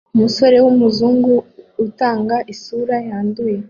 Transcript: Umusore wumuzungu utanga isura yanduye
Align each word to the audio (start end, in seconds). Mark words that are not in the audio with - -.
Umusore 0.15 0.57
wumuzungu 0.63 1.33
utanga 1.85 2.35
isura 2.53 2.95
yanduye 3.07 3.57